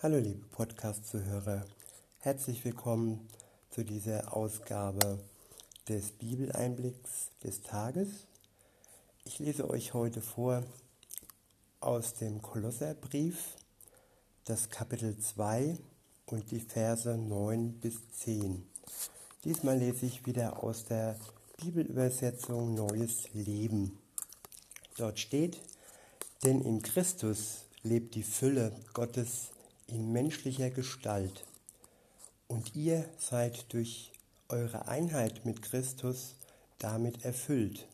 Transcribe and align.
Hallo 0.00 0.18
liebe 0.18 0.46
Podcast-Zuhörer, 0.52 1.64
herzlich 2.20 2.64
willkommen 2.64 3.28
zu 3.68 3.84
dieser 3.84 4.32
Ausgabe 4.32 5.18
des 5.88 6.12
Bibeleinblicks 6.12 7.30
des 7.42 7.62
Tages. 7.62 8.28
Ich 9.24 9.40
lese 9.40 9.68
euch 9.68 9.94
heute 9.94 10.20
vor 10.20 10.62
aus 11.80 12.14
dem 12.14 12.40
Kolosserbrief, 12.40 13.56
das 14.44 14.70
Kapitel 14.70 15.18
2 15.18 15.76
und 16.26 16.48
die 16.52 16.60
Verse 16.60 17.18
9 17.18 17.80
bis 17.80 17.96
10. 18.20 18.64
Diesmal 19.42 19.78
lese 19.78 20.06
ich 20.06 20.24
wieder 20.26 20.62
aus 20.62 20.84
der 20.84 21.18
Bibelübersetzung 21.60 22.72
Neues 22.72 23.34
Leben. 23.34 23.98
Dort 24.96 25.18
steht, 25.18 25.60
denn 26.44 26.60
in 26.60 26.82
Christus 26.82 27.64
lebt 27.82 28.14
die 28.14 28.22
Fülle 28.22 28.70
Gottes 28.94 29.50
in 29.88 30.12
menschlicher 30.12 30.70
Gestalt. 30.70 31.44
Und 32.46 32.76
ihr 32.76 33.08
seid 33.18 33.72
durch 33.72 34.12
eure 34.48 34.86
Einheit 34.86 35.44
mit 35.44 35.62
Christus 35.62 36.36
damit 36.78 37.24
erfüllt. 37.24 37.86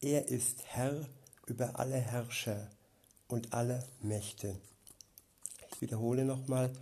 Er 0.00 0.28
ist 0.28 0.64
Herr 0.66 1.08
über 1.46 1.78
alle 1.78 1.96
Herrscher 1.96 2.70
und 3.26 3.52
alle 3.52 3.84
Mächte. 4.00 4.56
Ich 5.72 5.80
wiederhole 5.80 6.24
nochmal, 6.24 6.72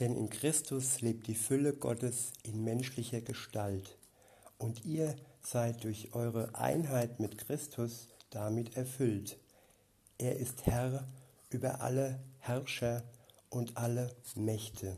denn 0.00 0.16
in 0.16 0.30
Christus 0.30 1.00
lebt 1.00 1.26
die 1.26 1.34
Fülle 1.34 1.72
Gottes 1.72 2.32
in 2.42 2.64
menschlicher 2.64 3.20
Gestalt. 3.20 3.98
Und 4.58 4.84
ihr 4.84 5.14
seid 5.42 5.84
durch 5.84 6.14
eure 6.14 6.54
Einheit 6.54 7.20
mit 7.20 7.38
Christus 7.38 8.08
damit 8.30 8.76
erfüllt. 8.76 9.38
Er 10.18 10.36
ist 10.36 10.66
Herr 10.66 11.06
über 11.50 11.80
alle 11.80 12.20
Herrscher 12.38 13.04
und 13.50 13.76
alle 13.76 14.14
Mächte. 14.34 14.96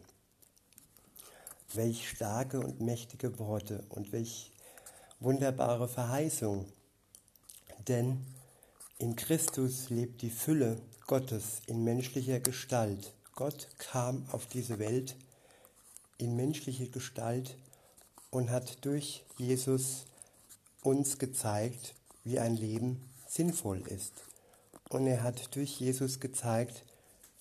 Welch 1.75 2.09
starke 2.09 2.61
und 2.61 2.80
mächtige 2.80 3.38
Worte 3.38 3.85
und 3.91 4.13
welch 4.13 4.52
wunderbare 5.21 5.88
Verheißung. 5.88 6.66
Denn 7.87 8.24
in 8.99 9.16
Christus 9.16 9.91
lebt 9.91 10.23
die 10.23 10.30
Fülle 10.30 10.80
Gottes 11.07 11.63
in 11.66 11.85
menschlicher 11.85 12.41
Gestalt. 12.41 13.15
Gott 13.35 13.69
kam 13.79 14.27
auf 14.33 14.47
diese 14.47 14.79
Welt 14.79 15.17
in 16.19 16.37
menschliche 16.37 16.89
Gestalt 16.89 17.57
und 18.30 18.51
hat 18.51 18.85
durch 18.85 19.24
Jesus 19.39 20.05
uns 20.83 21.19
gezeigt, 21.19 21.95
wie 22.24 22.39
ein 22.39 22.57
Leben 22.57 23.11
sinnvoll 23.27 23.80
ist. 23.89 24.13
Und 24.89 25.07
er 25.07 25.23
hat 25.23 25.55
durch 25.55 25.80
Jesus 25.80 26.21
gezeigt, 26.21 26.85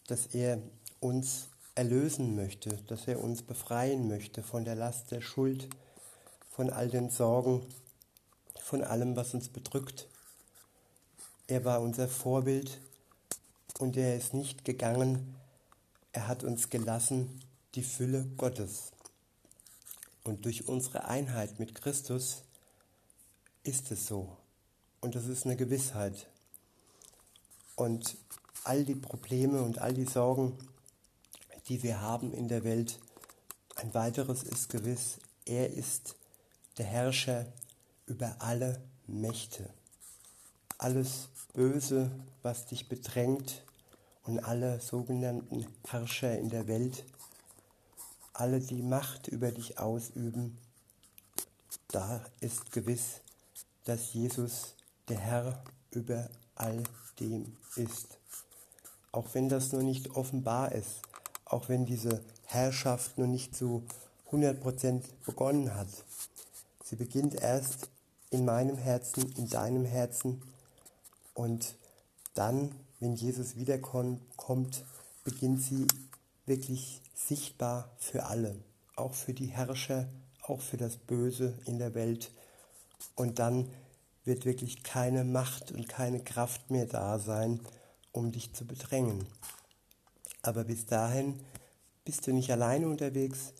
dass 0.07 0.27
er 0.27 0.61
uns 0.99 1.47
erlösen 1.75 2.35
möchte, 2.35 2.77
dass 2.87 3.07
er 3.07 3.23
uns 3.23 3.41
befreien 3.41 4.07
möchte 4.07 4.43
von 4.43 4.65
der 4.65 4.75
Last 4.75 5.11
der 5.11 5.21
Schuld, 5.21 5.69
von 6.49 6.69
all 6.69 6.89
den 6.89 7.09
Sorgen, 7.09 7.65
von 8.59 8.83
allem, 8.83 9.15
was 9.15 9.33
uns 9.33 9.49
bedrückt. 9.49 10.07
Er 11.47 11.63
war 11.65 11.81
unser 11.81 12.07
Vorbild 12.07 12.79
und 13.79 13.97
er 13.97 14.17
ist 14.17 14.33
nicht 14.33 14.65
gegangen, 14.65 15.35
er 16.11 16.27
hat 16.27 16.43
uns 16.43 16.69
gelassen 16.69 17.41
die 17.75 17.83
Fülle 17.83 18.25
Gottes. 18.37 18.91
Und 20.23 20.45
durch 20.45 20.67
unsere 20.67 21.05
Einheit 21.05 21.59
mit 21.59 21.75
Christus 21.75 22.43
ist 23.63 23.91
es 23.91 24.07
so. 24.07 24.35
Und 25.01 25.15
das 25.15 25.27
ist 25.27 25.45
eine 25.45 25.55
Gewissheit. 25.55 26.27
Und 27.75 28.17
all 28.63 28.83
die 28.83 28.95
Probleme 28.95 29.61
und 29.61 29.79
all 29.79 29.93
die 29.93 30.05
Sorgen, 30.05 30.57
die 31.69 31.83
wir 31.83 32.01
haben 32.01 32.33
in 32.33 32.47
der 32.47 32.63
Welt. 32.63 32.99
Ein 33.75 33.93
weiteres 33.93 34.43
ist 34.43 34.69
gewiss, 34.69 35.19
er 35.45 35.71
ist 35.71 36.15
der 36.77 36.85
Herrscher 36.85 37.45
über 38.07 38.35
alle 38.39 38.81
Mächte. 39.07 39.69
Alles 40.79 41.29
Böse, 41.53 42.11
was 42.41 42.65
dich 42.65 42.89
bedrängt 42.89 43.63
und 44.23 44.39
alle 44.39 44.79
sogenannten 44.81 45.67
Herrscher 45.87 46.37
in 46.37 46.49
der 46.49 46.67
Welt, 46.67 47.05
alle, 48.33 48.59
die 48.59 48.81
Macht 48.81 49.27
über 49.27 49.51
dich 49.51 49.79
ausüben, 49.79 50.57
da 51.89 52.23
ist 52.39 52.71
gewiss, 52.71 53.21
dass 53.83 54.13
Jesus 54.13 54.75
der 55.07 55.19
Herr 55.19 55.63
über 55.91 56.29
all 56.55 56.83
dem 57.19 57.57
ist. 57.75 58.17
Auch 59.11 59.27
wenn 59.33 59.49
das 59.49 59.71
nur 59.71 59.83
nicht 59.83 60.11
offenbar 60.11 60.71
ist, 60.71 61.01
auch 61.49 61.67
wenn 61.67 61.85
diese 61.85 62.23
Herrschaft 62.45 63.17
noch 63.17 63.27
nicht 63.27 63.55
zu 63.55 63.83
100% 64.31 65.01
begonnen 65.25 65.75
hat. 65.75 65.89
Sie 66.83 66.95
beginnt 66.95 67.35
erst 67.35 67.89
in 68.29 68.45
meinem 68.45 68.77
Herzen, 68.77 69.33
in 69.37 69.49
deinem 69.49 69.85
Herzen 69.85 70.41
und 71.33 71.75
dann, 72.35 72.73
wenn 72.99 73.15
Jesus 73.15 73.55
wiederkommt, 73.55 74.85
beginnt 75.23 75.61
sie 75.61 75.87
wirklich 76.45 77.01
sichtbar 77.15 77.91
für 77.97 78.25
alle, 78.25 78.55
auch 78.95 79.13
für 79.13 79.33
die 79.33 79.47
Herrscher, 79.47 80.07
auch 80.43 80.61
für 80.61 80.77
das 80.77 80.97
Böse 80.97 81.57
in 81.65 81.79
der 81.79 81.93
Welt. 81.95 82.31
Und 83.15 83.39
dann 83.39 83.69
wird 84.25 84.45
wirklich 84.45 84.83
keine 84.83 85.23
Macht 85.23 85.71
und 85.71 85.87
keine 85.87 86.19
Kraft 86.23 86.69
mehr 86.71 86.85
da 86.85 87.19
sein, 87.19 87.59
um 88.11 88.31
dich 88.31 88.53
zu 88.53 88.65
bedrängen. 88.65 89.25
Aber 90.41 90.63
bis 90.63 90.85
dahin 90.85 91.39
bist 92.05 92.25
du 92.27 92.33
nicht 92.33 92.51
alleine 92.51 92.87
unterwegs. 92.87 93.53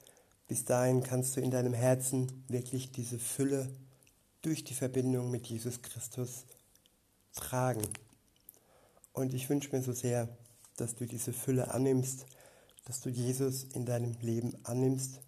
Bis 0.48 0.66
dahin 0.66 1.04
kannst 1.04 1.36
du 1.36 1.42
in 1.42 1.52
deinem 1.52 1.74
Herzen 1.74 2.44
wirklich 2.48 2.92
diese 2.92 3.20
Fülle 3.20 3.70
durch 4.42 4.64
die 4.64 4.74
Verbindung 4.74 5.30
mit 5.30 5.48
Jesus 5.48 5.82
Christus 5.82 6.46
tragen. 7.36 7.84
Und 9.14 9.34
ich 9.34 9.50
wünsche 9.50 9.76
mir 9.76 9.84
so 9.84 9.94
sehr, 9.94 10.30
dass 10.78 10.96
du 10.96 11.06
diese 11.06 11.34
Fülle 11.34 11.72
annimmst, 11.72 12.26
dass 12.86 13.02
du 13.02 13.10
Jesus 13.10 13.66
in 13.74 13.86
deinem 13.86 14.16
Leben 14.22 14.58
annimmst 14.64 15.20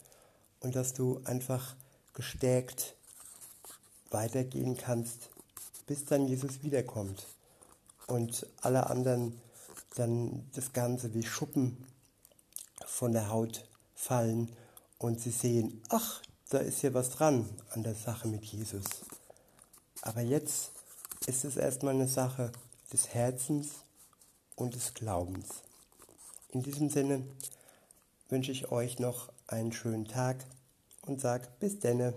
und 0.61 0.75
dass 0.75 0.94
du 0.94 1.22
einfach 1.25 1.75
gestärkt 2.13 2.95
weitergehen 4.09 4.78
kannst, 4.78 5.29
bis 5.88 6.06
dann 6.06 6.28
Jesus 6.28 6.63
wiederkommt 6.63 7.25
und 8.07 8.47
alle 8.61 8.90
anderen 8.90 9.40
dann 9.96 10.50
das 10.53 10.74
Ganze 10.74 11.13
wie 11.13 11.24
Schuppen 11.24 11.85
von 12.85 13.12
der 13.12 13.29
Haut 13.29 13.66
fallen 13.96 14.52
und 14.97 15.19
sie 15.19 15.31
sehen, 15.31 15.81
ach, 15.90 16.22
da 16.50 16.59
ist 16.59 16.81
ja 16.81 16.94
was 16.94 17.12
dran 17.12 17.50
an 17.69 17.84
der 17.84 17.96
Sache 17.96 18.28
mit 18.28 18.44
Jesus. 18.46 18.85
Aber 20.02 20.22
jetzt 20.22 20.72
ist 21.28 21.46
es 21.46 21.57
erstmal 21.57 21.94
eine 21.94 22.07
Sache 22.07 22.52
des 22.91 23.13
Herzens 23.13 23.69
und 24.56 24.75
des 24.75 24.94
Glaubens. 24.94 25.47
In 26.50 26.63
diesem 26.63 26.90
Sinne 26.90 27.23
wünsche 28.29 28.52
ich 28.52 28.72
euch 28.72 29.00
noch 29.00 29.31
einen 29.47 29.72
schönen 29.72 30.06
Tag 30.06 30.46
und 31.06 31.22
sage 31.22 31.47
bis 31.59 31.79
denne. 31.79 32.13